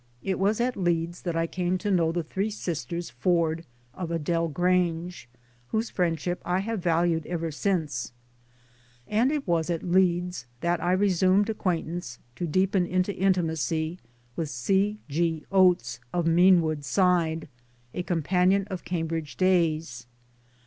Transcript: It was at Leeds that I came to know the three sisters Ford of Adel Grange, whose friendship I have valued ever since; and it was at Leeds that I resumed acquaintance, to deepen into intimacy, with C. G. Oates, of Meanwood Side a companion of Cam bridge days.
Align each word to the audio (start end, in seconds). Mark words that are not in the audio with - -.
It 0.23 0.39
was 0.39 0.59
at 0.59 0.75
Leeds 0.75 1.21
that 1.21 1.35
I 1.35 1.45
came 1.45 1.77
to 1.77 1.91
know 1.91 2.11
the 2.11 2.23
three 2.23 2.49
sisters 2.49 3.11
Ford 3.11 3.63
of 3.93 4.09
Adel 4.09 4.47
Grange, 4.47 5.29
whose 5.67 5.91
friendship 5.91 6.41
I 6.43 6.61
have 6.61 6.81
valued 6.81 7.27
ever 7.27 7.51
since; 7.51 8.11
and 9.07 9.31
it 9.31 9.47
was 9.47 9.69
at 9.69 9.83
Leeds 9.83 10.47
that 10.61 10.81
I 10.83 10.93
resumed 10.93 11.51
acquaintance, 11.51 12.17
to 12.37 12.47
deepen 12.47 12.87
into 12.87 13.15
intimacy, 13.15 13.99
with 14.35 14.49
C. 14.49 14.97
G. 15.07 15.45
Oates, 15.51 15.99
of 16.11 16.25
Meanwood 16.25 16.83
Side 16.83 17.47
a 17.93 18.01
companion 18.01 18.65
of 18.71 18.83
Cam 18.83 19.05
bridge 19.05 19.37
days. 19.37 20.07